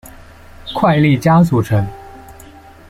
[0.73, 1.85] 快利佳组成。